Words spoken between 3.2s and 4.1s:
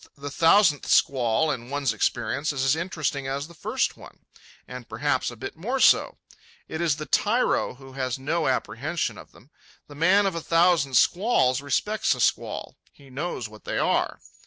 as the first